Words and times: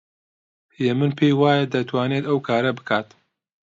هێمن 0.77 1.11
پێی 1.17 1.33
وایە 1.39 1.65
دەتوانێت 1.73 2.23
ئەو 2.29 2.39
کارە 2.47 2.71
بکات. 2.77 3.07